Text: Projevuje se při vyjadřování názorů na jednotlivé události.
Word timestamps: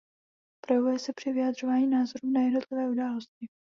Projevuje 0.65 0.99
se 0.99 1.13
při 1.13 1.31
vyjadřování 1.31 1.87
názorů 1.87 2.29
na 2.31 2.41
jednotlivé 2.41 2.89
události. 2.91 3.47